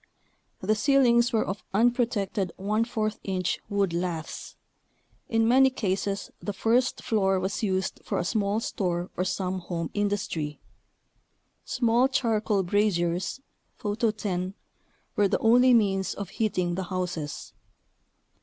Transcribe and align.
The 0.61 0.73
ceilings 0.73 1.31
were 1.31 1.45
of 1.45 1.63
unpro 1.75 2.07
tected 2.07 2.49
14 2.57 3.19
inch 3.23 3.59
wood 3.69 3.93
laths. 3.93 4.55
In 5.29 5.47
many 5.47 5.69
cases 5.69 6.31
the 6.39 6.53
first 6.53 7.03
floor 7.03 7.39
was 7.39 7.61
used 7.61 8.01
for 8.03 8.17
a 8.17 8.25
small 8.25 8.59
store 8.61 9.11
or 9.15 9.23
some 9.23 9.59
home 9.59 9.91
industry. 9.93 10.59
Small 11.65 12.07
charcoal 12.07 12.63
braziers 12.63 13.41
(Photo 13.75 14.09
10) 14.09 14.55
were 15.15 15.27
the 15.27 15.37
only 15.37 15.71
means 15.71 16.15
of 16.15 16.29
heating 16.31 16.73
the 16.73 16.85
houses. 16.85 17.53